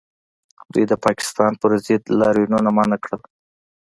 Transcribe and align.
دوی 0.73 0.85
د 0.91 0.93
پاکستان 1.05 1.51
پر 1.61 1.71
ضد 1.85 2.03
لاریونونه 2.19 2.69
منع 2.77 2.97
کړل 3.03 3.21